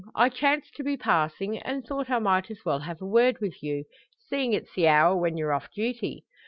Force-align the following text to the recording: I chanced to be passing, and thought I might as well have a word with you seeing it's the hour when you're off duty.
I 0.15 0.29
chanced 0.29 0.73
to 0.77 0.83
be 0.83 0.97
passing, 0.97 1.59
and 1.59 1.85
thought 1.85 2.09
I 2.09 2.17
might 2.17 2.49
as 2.49 2.65
well 2.65 2.79
have 2.79 3.03
a 3.03 3.05
word 3.05 3.37
with 3.39 3.61
you 3.61 3.83
seeing 4.31 4.51
it's 4.51 4.73
the 4.73 4.87
hour 4.87 5.15
when 5.15 5.37
you're 5.37 5.53
off 5.53 5.71
duty. 5.71 6.25